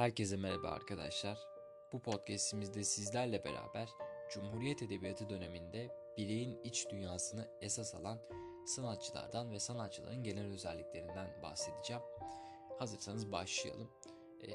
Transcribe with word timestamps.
Herkese 0.00 0.36
merhaba 0.36 0.68
arkadaşlar. 0.68 1.38
Bu 1.92 2.02
podcastimizde 2.02 2.84
sizlerle 2.84 3.44
beraber 3.44 3.88
Cumhuriyet 4.30 4.82
Edebiyatı 4.82 5.30
döneminde 5.30 5.88
bireyin 6.16 6.60
iç 6.64 6.90
dünyasını 6.90 7.48
esas 7.60 7.94
alan 7.94 8.18
sanatçılardan 8.66 9.52
ve 9.52 9.60
sanatçıların 9.60 10.22
genel 10.22 10.52
özelliklerinden 10.52 11.42
bahsedeceğim. 11.42 12.02
Hazırsanız 12.78 13.32
başlayalım. 13.32 13.90
Ee, 14.42 14.48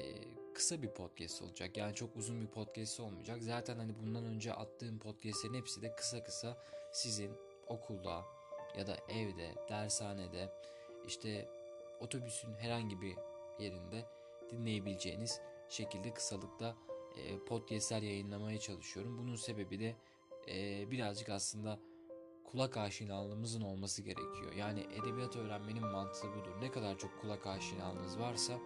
kısa 0.54 0.82
bir 0.82 0.88
podcast 0.88 1.42
olacak. 1.42 1.76
Yani 1.76 1.94
çok 1.94 2.16
uzun 2.16 2.40
bir 2.40 2.50
podcast 2.50 3.00
olmayacak. 3.00 3.42
Zaten 3.42 3.78
hani 3.78 3.98
bundan 3.98 4.24
önce 4.24 4.52
attığım 4.52 4.98
podcastlerin 4.98 5.54
hepsi 5.54 5.82
de 5.82 5.94
kısa 5.94 6.24
kısa 6.24 6.56
sizin 6.92 7.32
okulda 7.66 8.24
ya 8.78 8.86
da 8.86 8.96
evde, 9.08 9.54
dershanede, 9.68 10.52
işte 11.06 11.48
otobüsün 12.00 12.54
herhangi 12.54 13.00
bir 13.00 13.16
yerinde 13.58 14.15
dinleyebileceğiniz 14.50 15.40
şekilde 15.68 16.14
kısalıkta 16.14 16.76
e, 17.16 17.38
podcastler 17.38 18.02
yayınlamaya 18.02 18.58
çalışıyorum. 18.58 19.18
Bunun 19.18 19.36
sebebi 19.36 19.80
de 19.80 19.94
e, 20.48 20.90
birazcık 20.90 21.28
aslında 21.28 21.78
kulak 22.44 22.76
aşinalığımızın 22.76 23.60
olması 23.60 24.02
gerekiyor. 24.02 24.52
Yani 24.52 24.80
edebiyat 24.80 25.36
öğrenmenin 25.36 25.86
mantığı 25.86 26.28
budur. 26.32 26.60
Ne 26.60 26.70
kadar 26.70 26.98
çok 26.98 27.20
kulak 27.20 27.46
aşinalığınız 27.46 28.18
varsa 28.18 28.58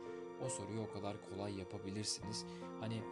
o 0.47 0.48
soruyu 0.48 0.80
o 0.80 0.93
kadar 0.93 1.16
kolay 1.30 1.59
yapabilirsiniz. 1.59 2.45
Hani 2.81 3.03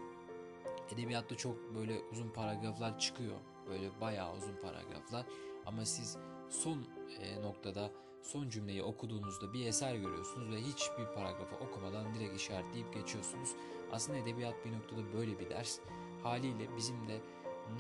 edebiyatta 0.93 1.37
çok 1.37 1.75
böyle 1.75 2.01
uzun 2.13 2.29
paragraflar 2.29 2.99
çıkıyor. 2.99 3.37
Böyle 3.69 4.01
bayağı 4.01 4.37
uzun 4.37 4.57
paragraflar. 4.63 5.27
Ama 5.67 5.85
siz 5.85 6.17
son 6.49 6.87
e, 7.21 7.43
noktada 7.43 7.91
son 8.29 8.49
cümleyi 8.49 8.83
okuduğunuzda 8.83 9.53
bir 9.53 9.67
eser 9.67 9.95
görüyorsunuz 9.95 10.51
ve 10.51 10.61
hiçbir 10.61 11.15
paragrafı 11.15 11.57
okumadan 11.57 12.15
direkt 12.15 12.37
işaretleyip 12.37 12.95
geçiyorsunuz. 12.95 13.49
Aslında 13.93 14.19
edebiyat 14.19 14.55
bir 14.65 14.73
noktada 14.73 15.13
böyle 15.13 15.39
bir 15.39 15.51
ders. 15.51 15.79
Haliyle 16.23 16.77
bizim 16.77 17.09
de 17.09 17.21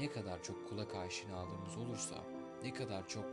ne 0.00 0.11
kadar 0.11 0.42
çok 0.42 0.69
kulak 0.69 0.95
aşinalığımız 0.95 1.77
olursa, 1.77 2.14
ne 2.62 2.75
kadar 2.75 3.09
çok 3.09 3.25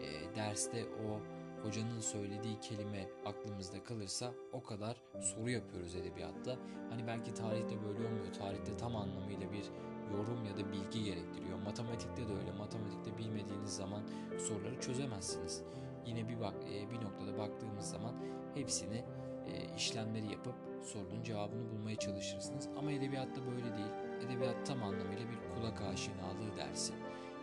e, 0.00 0.36
derste 0.36 0.84
o 0.84 1.20
hocanın 1.64 2.00
söylediği 2.00 2.60
kelime 2.60 3.08
aklımızda 3.24 3.84
kalırsa 3.84 4.34
o 4.52 4.62
kadar 4.62 4.96
soru 5.20 5.50
yapıyoruz 5.50 5.94
edebiyatta. 5.94 6.56
Hani 6.90 7.06
belki 7.06 7.34
tarihte 7.34 7.82
böyle 7.82 8.08
olmuyor. 8.08 8.32
Tarihte 8.38 8.76
tam 8.76 8.96
anlamıyla 8.96 9.52
bir 9.52 9.64
yorum 10.12 10.44
ya 10.44 10.56
da 10.56 10.72
bilgi 10.72 11.04
gerektiriyor. 11.04 11.58
Matematikte 11.58 12.28
de 12.28 12.32
öyle. 12.32 12.52
Matematikte 12.52 13.18
bilmediğiniz 13.18 13.76
zaman 13.76 14.02
soruları 14.38 14.80
çözemezsiniz. 14.80 15.64
Yine 16.08 16.28
bir 16.28 16.40
bak 16.40 16.54
e, 16.74 16.90
bir 16.90 17.04
noktada 17.04 17.38
baktığımız 17.38 17.90
zaman 17.90 18.14
hepsini 18.54 19.04
e, 19.46 19.74
işlemleri 19.76 20.32
yapıp 20.32 20.54
sorunun 20.82 21.22
cevabını 21.22 21.70
bulmaya 21.70 21.96
çalışırsınız. 21.96 22.68
Ama 22.78 22.92
edebiyatta 22.92 23.46
böyle 23.46 23.76
değil. 23.76 23.92
Edebiyat 24.26 24.66
tam 24.66 24.82
anlamıyla 24.82 25.26
bir 25.30 25.54
kulak 25.54 25.80
aşinalığı 25.80 26.56
dersi. 26.56 26.92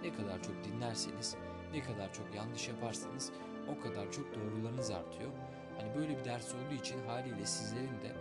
Ne 0.02 0.14
kadar 0.14 0.44
çok 0.44 0.64
dinlerseniz, 0.64 1.36
ne 1.74 1.84
kadar 1.84 2.14
çok 2.14 2.36
yanlış 2.36 2.68
yaparsanız 2.68 3.32
o 3.78 3.82
kadar 3.84 4.12
çok 4.12 4.36
doğrularınız 4.36 4.92
artıyor. 4.92 5.32
Hani 5.78 5.96
böyle 5.96 6.20
bir 6.20 6.26
ders 6.26 6.56
olduğu 6.56 6.74
için 6.82 7.08
haliyle 7.08 7.46
sizlerin 7.46 8.02
de 8.02 8.16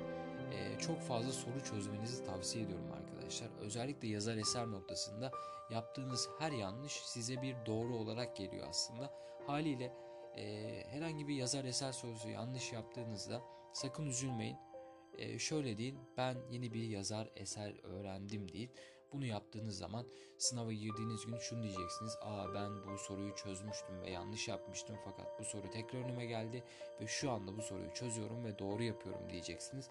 e, 0.53 0.78
çok 0.78 1.00
fazla 1.00 1.33
soru 1.33 1.65
çözmenizi 1.65 2.25
tavsiye 2.25 2.65
ediyorum 2.65 2.92
arkadaşlar. 2.92 3.48
Özellikle 3.61 4.09
yazar 4.09 4.37
eser 4.37 4.67
noktasında 4.67 5.31
yaptığınız 5.70 6.28
her 6.39 6.53
yanlış 6.53 6.92
size 6.92 7.42
bir 7.42 7.56
doğru 7.67 7.97
olarak 7.97 8.37
geliyor 8.37 8.67
aslında. 8.69 9.11
Haliyle 9.47 9.92
e, 10.37 10.83
herhangi 10.89 11.29
bir 11.29 11.35
yazar 11.35 11.65
eser 11.65 11.93
sorusu 11.93 12.29
yanlış 12.29 12.73
yaptığınızda 12.73 13.43
sakın 13.73 14.07
üzülmeyin. 14.07 14.57
E, 15.19 15.39
şöyle 15.39 15.79
deyin 15.79 15.99
ben 16.17 16.37
yeni 16.51 16.73
bir 16.73 16.83
yazar 16.83 17.31
eser 17.37 17.85
öğrendim 17.85 18.53
deyin. 18.53 18.71
Bunu 19.12 19.27
yaptığınız 19.27 19.79
zaman 19.79 20.07
sınava 20.39 20.73
girdiğiniz 20.73 21.27
gün 21.27 21.39
şunu 21.39 21.62
diyeceksiniz. 21.62 22.17
Aa 22.23 22.55
ben 22.55 22.87
bu 22.87 22.99
soruyu 22.99 23.35
çözmüştüm 23.35 24.03
ve 24.03 24.11
yanlış 24.11 24.49
yapmıştım 24.49 24.97
fakat 25.05 25.41
bu 25.41 25.44
soru 25.44 25.71
tekrar 25.71 26.00
önüme 26.00 26.27
geldi 26.27 26.65
ve 27.00 27.06
şu 27.06 27.31
anda 27.31 27.56
bu 27.56 27.62
soruyu 27.62 27.94
çözüyorum 27.94 28.44
ve 28.44 28.59
doğru 28.59 28.83
yapıyorum 28.83 29.31
diyeceksiniz. 29.31 29.89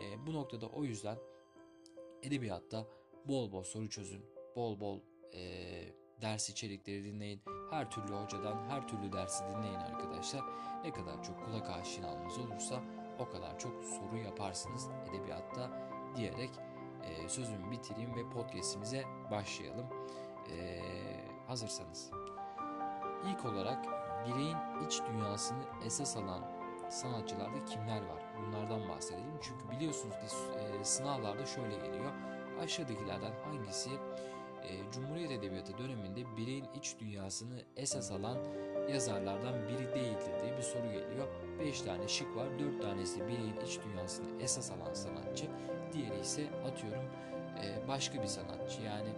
E, 0.00 0.26
bu 0.26 0.32
noktada 0.32 0.66
o 0.66 0.84
yüzden 0.84 1.18
edebiyatta 2.22 2.86
bol 3.24 3.52
bol 3.52 3.62
soru 3.62 3.88
çözün. 3.88 4.24
Bol 4.56 4.80
bol 4.80 5.00
e, 5.34 6.03
ders 6.24 6.50
içerikleri 6.50 7.04
dinleyin. 7.04 7.40
Her 7.70 7.90
türlü 7.90 8.14
hocadan 8.14 8.56
her 8.68 8.88
türlü 8.88 9.12
dersi 9.12 9.44
dinleyin 9.44 9.78
arkadaşlar. 9.78 10.42
Ne 10.84 10.92
kadar 10.92 11.22
çok 11.22 11.44
kulak 11.44 11.70
aşinalığınız 11.70 12.38
olursa 12.38 12.80
o 13.18 13.28
kadar 13.28 13.58
çok 13.58 13.84
soru 13.84 14.16
yaparsınız 14.16 14.88
edebiyatta 15.10 15.70
diyerek 16.16 16.50
e, 17.02 17.28
sözümü 17.28 17.70
bitireyim 17.70 18.16
ve 18.16 18.30
podcastimize 18.30 19.04
başlayalım. 19.30 19.86
E, 20.50 20.80
hazırsanız. 21.46 22.10
İlk 23.28 23.44
olarak 23.44 23.86
bireyin 24.26 24.56
iç 24.86 25.00
dünyasını 25.08 25.64
esas 25.86 26.16
alan 26.16 26.42
sanatçılarda 26.90 27.64
kimler 27.64 28.02
var? 28.02 28.22
Bunlardan 28.38 28.88
bahsedelim. 28.88 29.38
Çünkü 29.42 29.70
biliyorsunuz 29.70 30.14
ki 30.14 30.36
e, 30.58 30.84
sınavlarda 30.84 31.46
şöyle 31.46 31.76
geliyor. 31.76 32.12
Aşağıdakilerden 32.60 33.32
hangisi 33.44 33.90
e, 34.68 34.92
Edebiyatı 35.34 35.78
döneminde 35.78 36.36
bireyin 36.36 36.64
iç 36.74 36.96
dünyasını 37.00 37.62
esas 37.76 38.10
alan 38.12 38.38
yazarlardan 38.92 39.68
biri 39.68 39.94
değildir 39.94 40.32
diye 40.42 40.56
bir 40.56 40.62
soru 40.62 40.86
geliyor. 40.86 41.28
5 41.60 41.80
tane 41.80 42.08
şık 42.08 42.36
var. 42.36 42.58
4 42.58 42.82
tanesi 42.82 43.20
bireyin 43.20 43.56
iç 43.66 43.78
dünyasını 43.84 44.42
esas 44.42 44.70
alan 44.70 44.94
sanatçı. 44.94 45.46
Diğeri 45.92 46.20
ise 46.20 46.46
atıyorum 46.66 47.04
e, 47.62 47.88
başka 47.88 48.22
bir 48.22 48.26
sanatçı. 48.26 48.82
Yani 48.82 49.08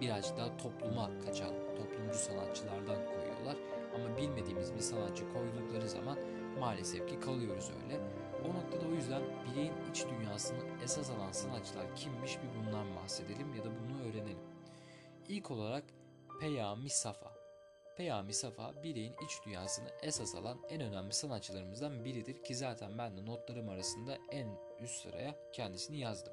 birazcık 0.00 0.36
daha 0.36 0.56
topluma 0.56 1.10
kaçan 1.26 1.54
toplumcu 1.76 2.18
sanatçılardan 2.18 3.06
koyuyorlar. 3.06 3.56
Ama 3.94 4.16
bilmediğimiz 4.16 4.74
bir 4.74 4.80
sanatçı 4.80 5.24
koydukları 5.32 5.88
zaman 5.88 6.18
maalesef 6.60 7.08
ki 7.08 7.20
kalıyoruz 7.20 7.70
öyle. 7.84 8.00
O 8.44 8.48
noktada 8.48 8.88
o 8.88 8.94
yüzden 8.94 9.22
bireyin 9.50 9.72
iç 9.90 10.06
dünyasını 10.10 10.58
esas 10.84 11.10
alan 11.10 11.32
sanatçılar 11.32 11.96
kimmiş 11.96 12.38
bir 12.42 12.66
bundan 12.66 12.86
bahsedelim 12.96 13.54
ya 13.54 13.64
da 13.64 13.68
bunu 13.68 14.08
öğrenelim. 14.08 14.55
İlk 15.28 15.50
olarak 15.50 15.84
Peyami 16.40 16.90
Safa. 16.90 17.34
Peyami 17.96 18.34
Safa 18.34 18.82
bireyin 18.82 19.14
iç 19.24 19.46
dünyasını 19.46 19.88
esas 20.02 20.34
alan 20.34 20.58
en 20.68 20.80
önemli 20.80 21.12
sanatçılarımızdan 21.12 22.04
biridir 22.04 22.44
ki 22.44 22.54
zaten 22.54 22.98
ben 22.98 23.16
de 23.16 23.26
notlarım 23.26 23.68
arasında 23.68 24.18
en 24.30 24.48
üst 24.80 25.02
sıraya 25.02 25.34
kendisini 25.52 25.98
yazdım. 25.98 26.32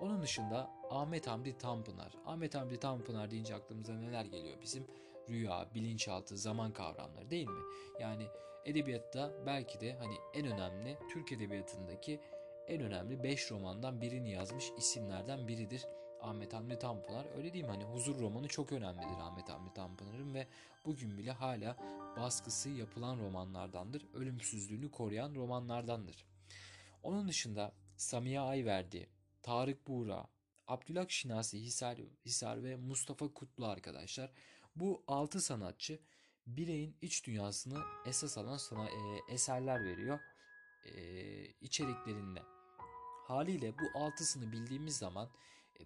Onun 0.00 0.22
dışında 0.22 0.70
Ahmet 0.90 1.26
Hamdi 1.26 1.58
Tanpınar. 1.58 2.12
Ahmet 2.26 2.54
Hamdi 2.54 2.80
Tanpınar 2.80 3.30
deyince 3.30 3.54
aklımıza 3.54 3.92
neler 3.92 4.24
geliyor 4.24 4.56
bizim? 4.62 4.86
Rüya, 5.28 5.68
bilinçaltı, 5.74 6.36
zaman 6.36 6.72
kavramları 6.72 7.30
değil 7.30 7.48
mi? 7.48 7.62
Yani 8.00 8.26
edebiyatta 8.64 9.32
belki 9.46 9.80
de 9.80 9.92
hani 9.92 10.14
en 10.34 10.46
önemli 10.46 10.98
Türk 11.12 11.32
edebiyatındaki 11.32 12.20
en 12.68 12.82
önemli 12.82 13.22
5 13.22 13.50
romandan 13.50 14.00
birini 14.00 14.30
yazmış 14.30 14.64
isimlerden 14.78 15.48
biridir 15.48 15.86
Ahmet 16.22 16.52
Hamdi 16.52 16.78
Tanpınar. 16.78 17.26
Öyle 17.36 17.62
mi? 17.62 17.68
Hani 17.68 17.84
Huzur 17.84 18.20
romanı 18.20 18.48
çok 18.48 18.72
önemlidir 18.72 19.18
Ahmet 19.20 19.48
Hamdi 19.48 19.74
Tanpınar'ın 19.74 20.34
ve 20.34 20.46
bugün 20.84 21.18
bile 21.18 21.32
hala 21.32 21.76
baskısı 22.16 22.68
yapılan 22.68 23.18
romanlardandır. 23.18 24.06
Ölümsüzlüğünü 24.14 24.90
koruyan 24.90 25.34
romanlardandır. 25.34 26.26
Onun 27.02 27.28
dışında 27.28 27.72
Samiye 27.96 28.40
Ayverdi, 28.40 29.08
Tarık 29.42 29.88
Buğra, 29.88 30.26
Abdülhak 30.68 31.10
Şinasi 31.10 31.60
Hisar, 31.60 31.98
Hisar 32.24 32.64
ve 32.64 32.76
Mustafa 32.76 33.28
Kutlu 33.32 33.66
arkadaşlar. 33.66 34.30
Bu 34.76 35.02
6 35.06 35.40
sanatçı 35.40 36.00
bireyin 36.46 36.96
iç 37.02 37.26
dünyasını 37.26 37.78
esas 38.06 38.38
alan 38.38 38.56
sana, 38.56 38.88
e, 38.88 39.32
eserler 39.34 39.84
veriyor 39.84 40.20
e, 40.84 40.92
içeriklerinde. 41.60 42.42
Haliyle 43.26 43.78
bu 43.78 43.98
altısını 43.98 44.52
bildiğimiz 44.52 44.96
zaman 44.96 45.28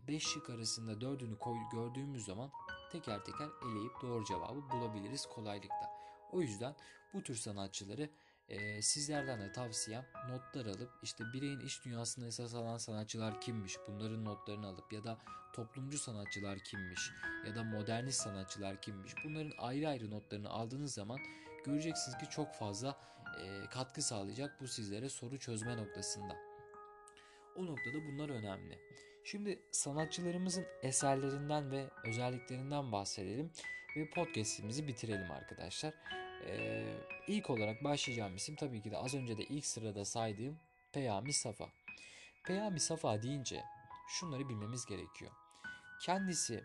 5 0.08 0.22
şık 0.22 0.50
arasında 0.50 1.00
dördünü 1.00 1.38
koy, 1.38 1.56
gördüğümüz 1.72 2.24
zaman 2.24 2.50
teker 2.92 3.24
teker 3.24 3.48
eleyip 3.70 3.92
doğru 4.02 4.24
cevabı 4.24 4.70
bulabiliriz 4.70 5.26
kolaylıkla. 5.26 5.90
O 6.32 6.40
yüzden 6.40 6.74
bu 7.14 7.22
tür 7.22 7.34
sanatçıları 7.34 8.10
e, 8.48 8.82
sizlerden 8.82 9.40
de 9.40 9.52
tavsiyem 9.52 10.06
notlar 10.28 10.66
alıp 10.66 10.90
işte 11.02 11.24
bireyin 11.32 11.60
iç 11.60 11.84
dünyasını 11.84 12.26
esas 12.26 12.54
alan 12.54 12.78
sanatçılar 12.78 13.40
kimmiş 13.40 13.76
bunların 13.88 14.24
notlarını 14.24 14.66
alıp 14.66 14.92
ya 14.92 15.04
da 15.04 15.18
toplumcu 15.52 15.98
sanatçılar 15.98 16.58
kimmiş 16.58 17.10
ya 17.46 17.54
da 17.54 17.64
modernist 17.64 18.20
sanatçılar 18.20 18.82
kimmiş 18.82 19.14
bunların 19.24 19.52
ayrı 19.58 19.88
ayrı 19.88 20.10
notlarını 20.10 20.50
aldığınız 20.50 20.94
zaman 20.94 21.18
göreceksiniz 21.64 22.18
ki 22.18 22.28
çok 22.30 22.54
fazla 22.54 22.96
e, 23.40 23.68
katkı 23.70 24.02
sağlayacak 24.02 24.60
bu 24.60 24.68
sizlere 24.68 25.08
soru 25.08 25.38
çözme 25.38 25.76
noktasında. 25.76 26.36
O 27.56 27.66
noktada 27.66 28.04
bunlar 28.06 28.28
önemli. 28.28 28.78
Şimdi 29.24 29.62
sanatçılarımızın 29.72 30.66
eserlerinden 30.82 31.70
ve 31.70 31.90
özelliklerinden 32.04 32.92
bahsedelim 32.92 33.52
ve 33.96 34.10
podcast'imizi 34.10 34.88
bitirelim 34.88 35.30
arkadaşlar. 35.30 35.94
Ee, 36.46 36.96
ilk 37.28 37.50
olarak 37.50 37.84
başlayacağım 37.84 38.36
isim 38.36 38.56
tabii 38.56 38.82
ki 38.82 38.90
de 38.90 38.96
az 38.96 39.14
önce 39.14 39.38
de 39.38 39.42
ilk 39.42 39.66
sırada 39.66 40.04
saydığım 40.04 40.58
Peyami 40.92 41.32
Safa. 41.32 41.68
Peyami 42.44 42.80
Safa 42.80 43.22
deyince 43.22 43.62
şunları 44.08 44.48
bilmemiz 44.48 44.86
gerekiyor. 44.86 45.30
Kendisi 46.02 46.64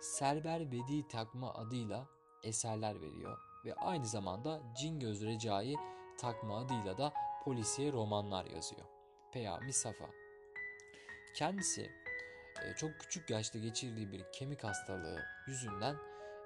Serber 0.00 0.72
Bedi 0.72 1.08
takma 1.08 1.54
adıyla 1.54 2.08
eserler 2.42 3.00
veriyor 3.00 3.38
ve 3.64 3.74
aynı 3.74 4.06
zamanda 4.06 4.62
Cingöz 4.78 5.24
Recai 5.24 5.74
takma 6.18 6.58
adıyla 6.58 6.98
da 6.98 7.12
polisiye 7.44 7.92
romanlar 7.92 8.46
yazıyor. 8.46 8.86
Peyami 9.32 9.72
Safa. 9.72 10.25
Kendisi 11.36 11.90
e, 12.64 12.74
çok 12.76 13.00
küçük 13.00 13.30
yaşta 13.30 13.58
geçirdiği 13.58 14.12
bir 14.12 14.24
kemik 14.32 14.64
hastalığı 14.64 15.24
yüzünden 15.46 15.96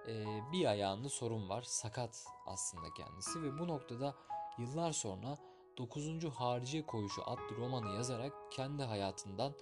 e, 0.09 0.25
bir 0.53 0.67
ayağında 0.67 1.09
sorun 1.09 1.49
var. 1.49 1.63
Sakat 1.63 2.25
aslında 2.47 2.87
kendisi 2.97 3.43
ve 3.43 3.59
bu 3.59 3.69
noktada 3.69 4.15
yıllar 4.59 4.93
sonra 4.93 5.39
9. 5.79 6.25
Hariciye 6.25 6.87
Koğuşu 6.87 7.23
adlı 7.31 7.57
romanı 7.57 7.95
yazarak 7.95 8.33
kendi 8.53 8.83
hayatından 8.83 9.55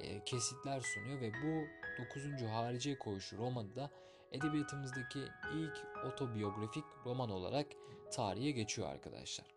e, 0.00 0.24
kesitler 0.24 0.80
sunuyor 0.80 1.20
ve 1.20 1.32
bu 1.32 1.66
9. 2.04 2.42
Hariciye 2.50 2.98
Koğuşu 2.98 3.38
romanı 3.38 3.76
da 3.76 3.90
edebiyatımızdaki 4.32 5.20
ilk 5.54 5.86
otobiyografik 6.04 6.84
roman 7.04 7.30
olarak 7.30 7.66
tarihe 8.12 8.50
geçiyor 8.50 8.88
arkadaşlar. 8.88 9.56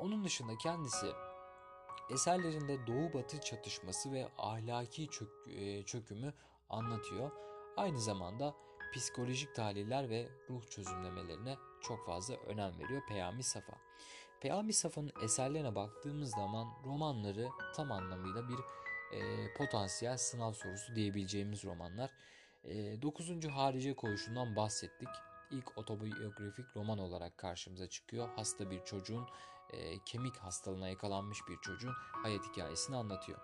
Onun 0.00 0.24
dışında 0.24 0.58
kendisi 0.58 1.06
eserlerinde 2.10 2.86
Doğu 2.86 3.12
Batı 3.12 3.40
çatışması 3.40 4.12
ve 4.12 4.28
ahlaki 4.38 5.08
çök, 5.10 5.28
e, 5.48 5.82
çökümü 5.82 6.34
anlatıyor. 6.70 7.30
Aynı 7.76 8.00
zamanda 8.00 8.54
psikolojik 8.94 9.54
tahliller 9.54 10.10
ve 10.10 10.28
ruh 10.50 10.70
çözümlemelerine 10.70 11.56
çok 11.80 12.06
fazla 12.06 12.34
önem 12.34 12.78
veriyor 12.78 13.02
Peyami 13.08 13.42
Safa. 13.42 13.72
Peyami 14.40 14.72
Safa'nın 14.72 15.12
eserlerine 15.22 15.74
baktığımız 15.74 16.30
zaman 16.30 16.68
romanları 16.84 17.48
tam 17.74 17.92
anlamıyla 17.92 18.48
bir 18.48 18.58
e, 19.16 19.52
potansiyel 19.54 20.16
sınav 20.16 20.52
sorusu 20.52 20.94
diyebileceğimiz 20.94 21.64
romanlar. 21.64 22.10
E, 22.64 23.02
9. 23.02 23.44
Harice 23.48 23.94
Koğuşu'ndan 23.94 24.56
bahsettik. 24.56 25.08
İlk 25.50 25.78
otobiyografik 25.78 26.76
roman 26.76 26.98
olarak 26.98 27.38
karşımıza 27.38 27.88
çıkıyor. 27.88 28.28
Hasta 28.36 28.70
bir 28.70 28.84
çocuğun, 28.84 29.26
e, 29.72 30.04
kemik 30.04 30.36
hastalığına 30.36 30.88
yakalanmış 30.88 31.38
bir 31.48 31.56
çocuğun 31.56 31.94
hayat 32.22 32.46
hikayesini 32.46 32.96
anlatıyor. 32.96 33.38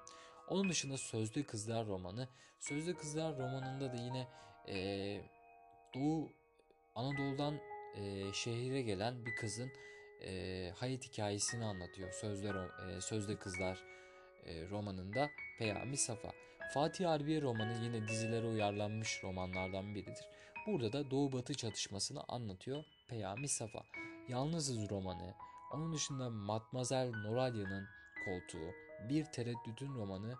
Onun 0.49 0.69
dışında 0.69 0.97
Sözde 0.97 1.43
Kızlar 1.43 1.87
romanı. 1.87 2.29
Sözde 2.61 2.95
Kızlar 2.95 3.39
romanında 3.39 3.93
da 3.93 3.97
yine 3.97 4.29
e, 4.69 4.77
Doğu 5.95 6.33
Anadolu'dan 6.95 7.61
e, 7.97 8.33
şehire 8.33 8.83
gelen 8.83 9.27
bir 9.27 9.37
kızın 9.37 9.71
e, 10.25 10.73
hayat 10.77 11.05
hikayesini 11.05 11.65
anlatıyor. 11.65 12.13
Sözde, 12.13 12.49
e, 12.49 13.01
Sözde 13.01 13.37
Kızlar 13.37 13.83
e, 14.45 14.69
romanında 14.69 15.31
Peyami 15.59 15.97
Safa. 15.97 16.33
Fatih 16.75 17.07
Harbiye 17.07 17.43
romanı 17.43 17.85
yine 17.85 18.09
dizilere 18.09 18.47
uyarlanmış 18.47 19.21
romanlardan 19.25 19.95
biridir. 19.95 20.29
Burada 20.67 20.93
da 20.93 21.11
Doğu 21.11 21.33
Batı 21.33 21.55
çatışmasını 21.55 22.23
anlatıyor 22.29 22.85
Peyami 23.09 23.49
Safa. 23.49 23.83
Yalnızız 24.29 24.91
romanı, 24.91 25.35
onun 25.77 25.93
dışında 25.93 26.31
Matmazel 26.31 27.11
Noralya'nın 27.11 27.87
koltuğu, 28.25 28.71
Bir 29.09 29.25
Tereddütün 29.25 29.95
romanı, 29.95 30.35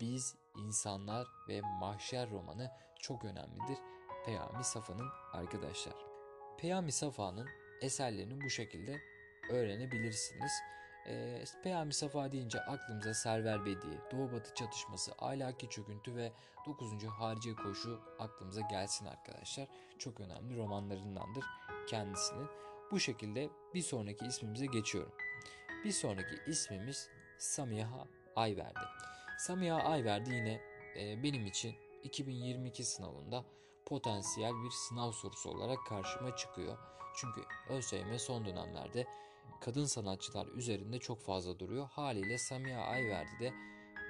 Biz, 0.00 0.36
İnsanlar 0.56 1.26
ve 1.48 1.60
Mahşer 1.80 2.30
romanı 2.30 2.70
çok 3.00 3.24
önemlidir 3.24 3.78
Peyami 4.26 4.64
Safa'nın 4.64 5.08
arkadaşlar. 5.32 5.94
Peyami 6.58 6.92
Safa'nın 6.92 7.48
eserlerini 7.82 8.44
bu 8.44 8.50
şekilde 8.50 9.00
öğrenebilirsiniz. 9.50 10.52
E, 11.06 11.44
Peyami 11.62 11.94
Safa 11.94 12.32
deyince 12.32 12.60
aklımıza 12.60 13.14
Server 13.14 13.64
Bedi, 13.64 14.00
Doğu 14.12 14.32
Batı 14.32 14.54
çatışması, 14.54 15.12
ahlaki 15.18 15.68
çöküntü 15.68 16.16
ve 16.16 16.32
9. 16.66 17.04
Hariciye 17.04 17.54
Koşu 17.54 18.00
aklımıza 18.18 18.60
gelsin 18.60 19.06
arkadaşlar. 19.06 19.68
Çok 19.98 20.20
önemli 20.20 20.56
romanlarındandır 20.56 21.44
kendisinin. 21.88 22.48
Bu 22.90 23.00
şekilde 23.00 23.50
bir 23.74 23.82
sonraki 23.82 24.26
ismimize 24.26 24.66
geçiyorum. 24.66 25.12
Bir 25.84 25.92
sonraki 25.92 26.36
ismimiz 26.46 27.08
Samiha 27.38 28.08
Ayverdi. 28.36 28.80
Samiha 29.38 29.76
Ayverdi 29.76 30.30
yine 30.30 30.60
e, 30.98 31.22
benim 31.22 31.46
için 31.46 31.74
2022 32.02 32.84
sınavında 32.84 33.44
potansiyel 33.86 34.52
bir 34.64 34.70
sınav 34.70 35.12
sorusu 35.12 35.50
olarak 35.50 35.78
karşıma 35.88 36.36
çıkıyor. 36.36 36.78
Çünkü 37.16 37.40
ÖSYM 37.68 38.18
son 38.18 38.44
dönemlerde 38.44 39.06
kadın 39.60 39.84
sanatçılar 39.84 40.46
üzerinde 40.46 40.98
çok 40.98 41.20
fazla 41.20 41.58
duruyor. 41.58 41.88
Haliyle 41.88 42.38
Samiha 42.38 42.82
Ayverdi 42.82 43.40
de 43.40 43.52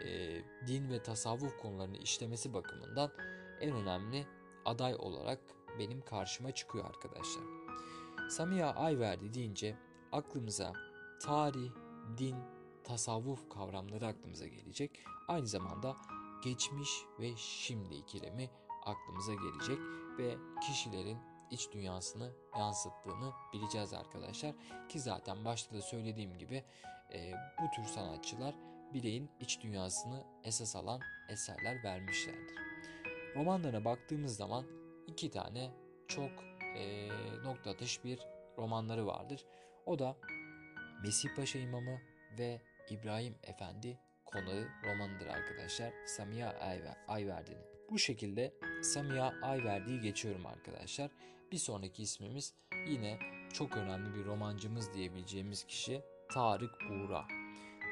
e, 0.04 0.42
din 0.66 0.90
ve 0.90 1.02
tasavvuf 1.02 1.58
konularını 1.58 1.96
işlemesi 1.96 2.54
bakımından 2.54 3.12
en 3.60 3.72
önemli 3.72 4.26
aday 4.64 4.94
olarak 4.98 5.40
benim 5.78 6.00
karşıma 6.00 6.52
çıkıyor 6.52 6.84
arkadaşlar. 6.84 7.65
Samiha 8.28 8.70
Ayverdi 8.70 9.34
deyince 9.34 9.76
aklımıza 10.12 10.72
tarih, 11.22 11.70
din, 12.18 12.36
tasavvuf 12.84 13.48
kavramları 13.50 14.06
aklımıza 14.06 14.46
gelecek. 14.46 15.04
Aynı 15.28 15.46
zamanda 15.46 15.96
geçmiş 16.44 16.90
ve 17.20 17.36
şimdi 17.36 17.94
ikilemi 17.94 18.50
aklımıza 18.84 19.34
gelecek 19.34 19.78
ve 20.18 20.36
kişilerin 20.66 21.18
iç 21.50 21.72
dünyasını 21.72 22.32
yansıttığını 22.58 23.32
bileceğiz 23.52 23.92
arkadaşlar. 23.92 24.54
Ki 24.88 25.00
zaten 25.00 25.44
başta 25.44 25.76
da 25.76 25.82
söylediğim 25.82 26.38
gibi 26.38 26.64
e, 27.12 27.32
bu 27.62 27.76
tür 27.76 27.84
sanatçılar 27.84 28.54
bireyin 28.94 29.30
iç 29.40 29.60
dünyasını 29.62 30.24
esas 30.44 30.76
alan 30.76 31.00
eserler 31.28 31.84
vermişlerdir. 31.84 32.54
Romanlarına 33.36 33.84
baktığımız 33.84 34.36
zaman 34.36 34.64
iki 35.06 35.30
tane 35.30 35.70
çok 36.08 36.30
e, 36.76 37.08
nokta 37.44 37.70
atış 37.70 38.04
bir 38.04 38.18
romanları 38.58 39.06
vardır. 39.06 39.44
O 39.86 39.98
da 39.98 40.16
Mesih 41.02 41.28
Paşa 41.36 41.58
İmamı 41.58 42.00
ve 42.38 42.60
İbrahim 42.90 43.34
Efendi 43.42 43.98
konağı 44.24 44.68
romanıdır 44.84 45.26
arkadaşlar. 45.26 45.92
Samiha 46.06 46.54
Ayverdi'nin. 47.08 47.64
Bu 47.90 47.98
şekilde 47.98 48.54
Samiha 48.82 49.34
Ayverdi'yi 49.42 50.00
geçiyorum 50.00 50.46
arkadaşlar. 50.46 51.10
Bir 51.52 51.56
sonraki 51.56 52.02
ismimiz 52.02 52.54
yine 52.88 53.18
çok 53.52 53.76
önemli 53.76 54.14
bir 54.14 54.24
romancımız 54.24 54.94
diyebileceğimiz 54.94 55.64
kişi 55.64 56.02
Tarık 56.32 56.74
Buğra. 56.90 57.24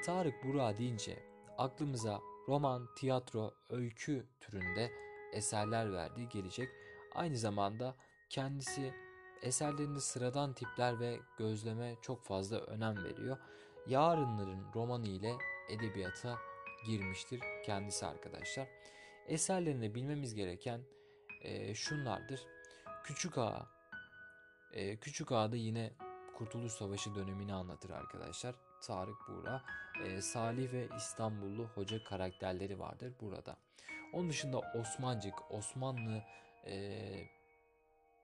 Tarık 0.07 0.45
Buğra 0.45 0.79
deyince 0.79 1.19
aklımıza 1.59 2.21
roman, 2.49 2.89
tiyatro, 2.97 3.55
öykü 3.71 4.27
türünde 4.41 4.91
eserler 5.33 5.93
verdiği 5.93 6.29
gelecek. 6.29 6.69
Aynı 7.15 7.37
zamanda 7.37 7.97
kendisi 8.35 8.95
eserlerinde 9.43 10.01
sıradan 10.01 10.53
tipler 10.53 11.01
ve 11.01 11.21
gözleme 11.39 11.97
çok 12.03 12.25
fazla 12.25 12.59
önem 12.59 13.05
veriyor. 13.05 13.39
Yarınların 13.87 14.67
romanı 14.75 15.07
ile 15.07 15.35
edebiyata 15.69 16.39
girmiştir 16.87 17.41
kendisi 17.65 18.07
arkadaşlar. 18.07 18.69
Eserlerinde 19.27 19.95
bilmemiz 19.95 20.35
gereken 20.35 20.81
e, 21.41 21.75
şunlardır. 21.75 22.41
Küçük 23.05 23.39
Ağa. 23.39 23.67
E, 24.73 24.97
Küçük 24.97 25.33
Ağa'da 25.33 25.57
yine 25.57 25.93
Kurtuluş 26.35 26.73
Savaşı 26.73 27.15
dönemini 27.15 27.55
anlatır 27.55 27.91
arkadaşlar. 27.91 28.55
Tarık 28.83 29.29
Buğra, 29.29 29.63
e, 30.05 30.21
Salih 30.21 30.73
ve 30.73 30.89
İstanbullu 30.97 31.65
hoca 31.65 32.05
karakterleri 32.05 32.79
vardır 32.79 33.13
burada. 33.21 33.57
Onun 34.13 34.31
dışında 34.31 34.59
Osmancık, 34.59 35.53
Osmanlı 35.53 36.23
e, 36.67 36.75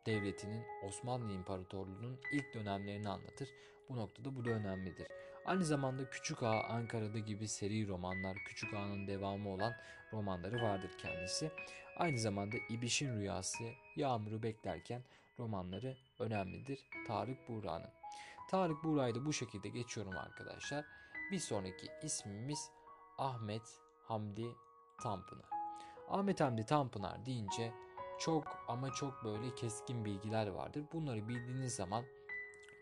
Devleti'nin, 0.06 0.64
Osmanlı 0.82 1.32
İmparatorluğu'nun 1.32 2.20
ilk 2.32 2.54
dönemlerini 2.54 3.08
anlatır. 3.08 3.48
Bu 3.88 3.96
noktada 3.96 4.36
bu 4.36 4.44
da 4.44 4.50
önemlidir. 4.50 5.06
Aynı 5.44 5.64
zamanda 5.64 6.10
Küçük 6.10 6.42
Ağa 6.42 6.62
Ankara'da 6.62 7.18
gibi 7.18 7.48
seri 7.48 7.88
romanlar, 7.88 8.36
Küçük 8.46 8.74
Ağa'nın 8.74 9.06
devamı 9.06 9.48
olan 9.48 9.72
romanları 10.12 10.62
vardır 10.62 10.90
kendisi. 10.98 11.50
Aynı 11.96 12.18
zamanda 12.18 12.56
İbiş'in 12.70 13.16
Rüyası, 13.16 13.64
Yağmur'u 13.96 14.42
beklerken 14.42 15.02
romanları 15.38 15.96
önemlidir 16.18 16.80
Tarık 17.06 17.48
Buğra'nın. 17.48 17.90
Tarık 18.50 18.84
Buğra'yı 18.84 19.14
da 19.14 19.24
bu 19.26 19.32
şekilde 19.32 19.68
geçiyorum 19.68 20.18
arkadaşlar. 20.18 20.84
Bir 21.30 21.38
sonraki 21.38 21.86
ismimiz 22.02 22.70
Ahmet 23.18 23.80
Hamdi 24.02 24.46
Tanpınar. 25.02 25.50
Ahmet 26.08 26.40
Hamdi 26.40 26.66
Tanpınar 26.66 27.26
deyince 27.26 27.72
çok 28.20 28.44
ama 28.68 28.92
çok 28.92 29.24
böyle 29.24 29.54
keskin 29.54 30.04
bilgiler 30.04 30.46
vardır. 30.46 30.84
Bunları 30.92 31.28
bildiğiniz 31.28 31.74
zaman 31.74 32.04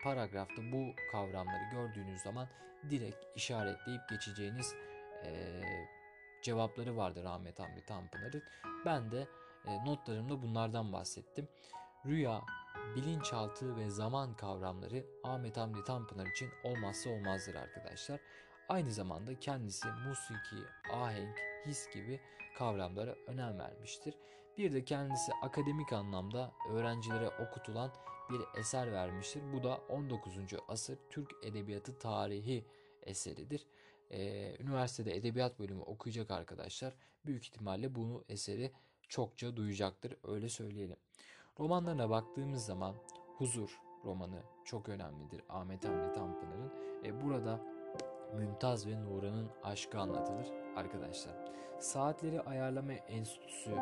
paragrafta 0.02 0.62
bu 0.72 0.94
kavramları 1.12 1.70
gördüğünüz 1.72 2.22
zaman 2.22 2.48
direkt 2.90 3.36
işaretleyip 3.36 4.08
geçeceğiniz 4.10 4.74
e, 5.24 5.62
cevapları 6.42 6.96
vardır 6.96 7.24
Ahmet 7.24 7.58
Hamdi 7.58 7.84
Tanpınar'ın. 7.84 8.42
Ben 8.86 9.10
de 9.10 9.28
e, 9.66 9.84
notlarımda 9.84 10.42
bunlardan 10.42 10.92
bahsettim. 10.92 11.48
Rüya, 12.06 12.40
bilinçaltı 12.96 13.76
ve 13.76 13.90
zaman 13.90 14.36
kavramları 14.36 15.06
Ahmet 15.24 15.56
Hamdi 15.56 15.84
Tanpınar 15.84 16.26
için 16.26 16.50
olmazsa 16.64 17.10
olmazdır 17.10 17.54
arkadaşlar. 17.54 18.20
Aynı 18.68 18.90
zamanda 18.92 19.40
kendisi 19.40 19.88
musiki, 19.88 20.56
ahenk, 20.92 21.38
his 21.66 21.90
gibi 21.94 22.20
kavramlara 22.58 23.14
önem 23.26 23.58
vermiştir. 23.58 24.14
Bir 24.58 24.72
de 24.72 24.84
kendisi 24.84 25.32
akademik 25.42 25.92
anlamda 25.92 26.52
öğrencilere 26.70 27.28
okutulan 27.28 27.90
bir 28.30 28.60
eser 28.60 28.92
vermiştir. 28.92 29.42
Bu 29.52 29.62
da 29.62 29.80
19. 29.88 30.36
asır 30.68 30.98
Türk 31.10 31.30
Edebiyatı 31.42 31.98
tarihi 31.98 32.64
eseridir. 33.02 33.66
Ee, 34.10 34.56
üniversitede 34.60 35.16
edebiyat 35.16 35.58
bölümü 35.58 35.82
okuyacak 35.82 36.30
arkadaşlar 36.30 36.94
büyük 37.26 37.44
ihtimalle 37.44 37.94
bu 37.94 38.24
eseri 38.28 38.72
çokça 39.08 39.56
duyacaktır 39.56 40.16
öyle 40.24 40.48
söyleyelim. 40.48 40.96
Romanlarına 41.60 42.10
baktığımız 42.10 42.64
zaman 42.64 42.94
Huzur 43.36 43.80
romanı 44.04 44.42
çok 44.64 44.88
önemlidir 44.88 45.42
Ahmet 45.48 45.84
Hamdi 45.84 46.12
Tanpınar'ın. 46.12 46.72
E, 47.04 47.24
burada 47.24 47.60
Mümtaz 48.34 48.86
ve 48.86 49.04
Nuran'ın 49.04 49.50
aşkı 49.62 49.98
anlatılır 49.98 50.57
arkadaşlar. 50.78 51.34
Saatleri 51.78 52.40
Ayarlama 52.40 52.92
Enstitüsü 52.92 53.70
e, 53.70 53.76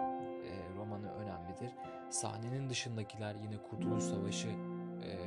romanı 0.79 1.12
önemlidir. 1.12 1.71
Sahnenin 2.11 2.71
dışındakiler 2.71 3.35
yine 3.35 3.57
Kurtuluş 3.71 4.05
Savaşı 4.05 4.49
e, 4.49 5.19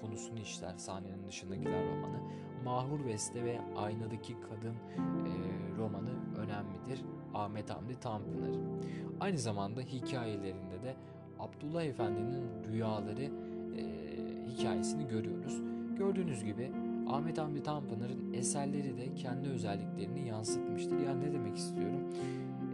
konusunu 0.00 0.38
işler. 0.38 0.74
Sahnenin 0.76 1.26
dışındakiler 1.26 1.84
romanı. 1.84 2.20
Mahur 2.64 3.06
Beste 3.06 3.44
ve 3.44 3.60
Aynadaki 3.76 4.40
Kadın 4.40 4.74
e, 4.74 5.32
romanı 5.78 6.10
önemlidir. 6.38 7.04
Ahmet 7.34 7.70
Hamdi 7.70 8.00
Tanpınar. 8.00 8.60
Aynı 9.20 9.38
zamanda 9.38 9.80
hikayelerinde 9.80 10.82
de 10.82 10.96
Abdullah 11.38 11.82
Efendi'nin 11.84 12.64
rüyaları 12.72 13.24
e, 13.76 13.82
hikayesini 14.48 15.08
görüyoruz. 15.08 15.60
Gördüğünüz 15.98 16.44
gibi 16.44 16.72
Ahmet 17.12 17.38
Hamdi 17.38 17.62
Tanpınar'ın 17.62 18.32
eserleri 18.32 18.98
de 18.98 19.14
kendi 19.14 19.48
özelliklerini 19.48 20.28
yansıtmıştır. 20.28 20.98
Yani 20.98 21.20
ne 21.20 21.32
demek 21.32 21.56
istiyorum? 21.56 22.00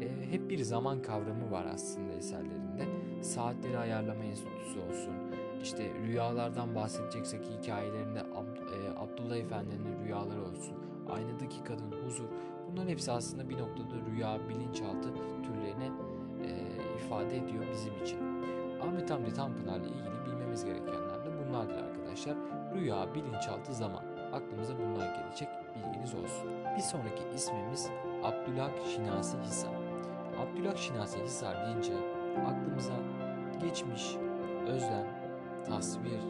E, 0.00 0.32
hep 0.32 0.50
bir 0.50 0.58
zaman 0.62 1.02
kavramı 1.02 1.50
var 1.50 1.66
aslında 1.74 2.12
eserlerinde. 2.12 2.88
Saatleri 3.22 3.78
ayarlama 3.78 4.24
enstitüsü 4.24 4.80
olsun. 4.80 5.14
İşte 5.62 5.92
rüyalardan 6.06 6.74
bahsedeceksek 6.74 7.40
hikayelerinde 7.44 8.20
Ab, 8.20 8.46
e, 8.74 8.98
Abdullah 8.98 9.36
Efendi'nin 9.36 10.04
rüyaları 10.04 10.42
olsun. 10.42 10.74
Aynadaki 11.10 11.64
kadın 11.64 11.92
huzur. 12.06 12.28
Bunların 12.70 12.88
hepsi 12.88 13.12
aslında 13.12 13.48
bir 13.48 13.58
noktada 13.58 13.94
rüya, 14.10 14.38
bilinçaltı 14.48 15.08
türlerine 15.42 15.90
e, 16.44 16.50
ifade 16.96 17.36
ediyor 17.36 17.64
bizim 17.72 18.04
için. 18.04 18.18
Ahmet 18.82 19.10
Hamdi 19.10 19.34
Tanpınar'la 19.34 19.86
ilgili 19.86 20.26
bilmemiz 20.26 20.64
gerekenler 20.64 21.24
de 21.24 21.30
bunlardır 21.46 21.74
arkadaşlar. 21.74 22.36
Rüya, 22.74 23.14
bilinçaltı, 23.14 23.74
zaman. 23.74 24.07
Aklımıza 24.32 24.78
bunlar 24.78 25.14
gelecek. 25.14 25.48
Bilginiz 25.76 26.14
olsun. 26.14 26.50
Bir 26.76 26.82
sonraki 26.82 27.22
ismimiz 27.34 27.90
Abdülhak 28.24 28.72
Şinasi 28.94 29.38
Hisar. 29.38 29.70
Abdülhak 30.40 30.78
Şinasi 30.78 31.22
Hisar 31.22 31.66
deyince 31.66 31.92
aklımıza 32.46 32.92
geçmiş, 33.60 34.16
özlem, 34.66 35.06
tasvir 35.68 36.20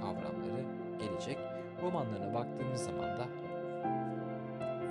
kavramları 0.00 0.64
gelecek. 0.98 1.38
Romanlarına 1.82 2.34
baktığımız 2.34 2.80
zaman 2.80 3.18
da 3.18 3.26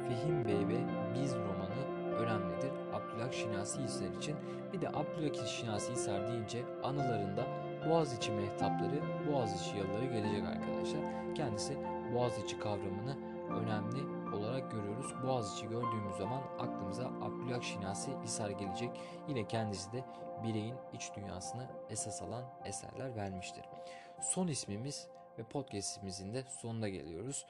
Fehim 0.07 0.45
Bey 0.45 0.67
ve 0.67 0.79
Biz 1.15 1.35
romanı 1.35 2.17
önemlidir 2.19 2.71
Abdülhak 2.93 3.33
Şinasi 3.33 3.81
Hisar 3.81 4.17
için. 4.17 4.35
Bir 4.73 4.81
de 4.81 4.89
Abdülhak 4.89 5.47
Şinasi 5.47 5.91
Hisar 5.91 6.27
deyince 6.27 6.63
anılarında 6.83 7.43
Boğaziçi 7.89 8.31
mehtapları, 8.31 9.01
Boğaziçi 9.31 9.77
yalıları 9.77 10.05
gelecek 10.05 10.43
arkadaşlar. 10.43 11.35
Kendisi 11.35 11.77
Boğaziçi 12.13 12.59
kavramını 12.59 13.17
önemli 13.49 14.17
olarak 14.35 14.71
görüyoruz. 14.71 15.13
Boğaziçi 15.23 15.67
gördüğümüz 15.67 16.15
zaman 16.17 16.41
aklımıza 16.59 17.07
Abdülhak 17.07 17.63
Şinasi 17.63 18.11
Hisar 18.23 18.49
gelecek. 18.49 18.89
Yine 19.27 19.47
kendisi 19.47 19.91
de 19.91 20.03
bireyin 20.43 20.75
iç 20.93 21.11
dünyasını 21.15 21.67
esas 21.89 22.21
alan 22.21 22.45
eserler 22.65 23.15
vermiştir. 23.15 23.65
Son 24.21 24.47
ismimiz 24.47 25.07
ve 25.39 25.43
podcastimizin 25.43 26.33
de 26.33 26.43
sonuna 26.61 26.89
geliyoruz. 26.89 27.45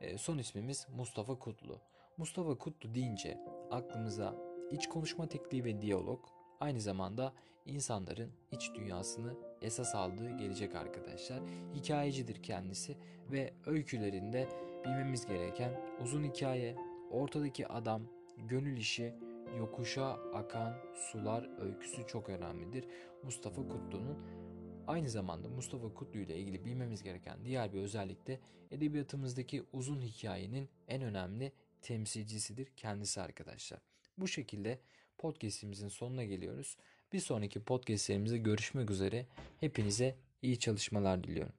E, 0.00 0.18
son 0.18 0.38
ismimiz 0.38 0.86
Mustafa 0.96 1.38
Kutlu. 1.38 1.78
Mustafa 2.16 2.58
Kutlu 2.58 2.94
deyince 2.94 3.38
aklımıza 3.70 4.34
iç 4.70 4.88
konuşma 4.88 5.28
tekniği 5.28 5.64
ve 5.64 5.82
diyalog, 5.82 6.24
aynı 6.60 6.80
zamanda 6.80 7.32
insanların 7.66 8.32
iç 8.52 8.70
dünyasını 8.74 9.34
esas 9.62 9.94
aldığı 9.94 10.30
gelecek 10.30 10.74
arkadaşlar. 10.74 11.40
Hikayecidir 11.74 12.42
kendisi 12.42 12.96
ve 13.32 13.54
öykülerinde 13.66 14.48
bilmemiz 14.84 15.26
gereken 15.26 15.80
uzun 16.02 16.24
hikaye, 16.24 16.76
ortadaki 17.10 17.68
adam, 17.68 18.02
gönül 18.38 18.76
işi, 18.76 19.14
yokuşa 19.58 20.06
akan 20.12 20.74
sular 20.94 21.60
öyküsü 21.60 22.06
çok 22.06 22.28
önemlidir. 22.28 22.84
Mustafa 23.22 23.68
Kutlu'nun 23.68 24.18
Aynı 24.86 25.10
zamanda 25.10 25.48
Mustafa 25.48 25.94
Kutlu 25.94 26.20
ile 26.20 26.36
ilgili 26.36 26.64
bilmemiz 26.64 27.02
gereken 27.02 27.44
diğer 27.44 27.72
bir 27.72 27.80
özellik 27.80 28.26
de 28.26 28.40
edebiyatımızdaki 28.70 29.64
uzun 29.72 30.00
hikayenin 30.00 30.68
en 30.88 31.02
önemli 31.02 31.52
temsilcisidir 31.82 32.66
kendisi 32.76 33.20
arkadaşlar. 33.20 33.80
Bu 34.18 34.28
şekilde 34.28 34.78
podcastimizin 35.18 35.88
sonuna 35.88 36.24
geliyoruz. 36.24 36.76
Bir 37.12 37.20
sonraki 37.20 37.60
podcastlerimizde 37.60 38.38
görüşmek 38.38 38.90
üzere. 38.90 39.26
Hepinize 39.60 40.14
iyi 40.42 40.58
çalışmalar 40.58 41.24
diliyorum. 41.24 41.52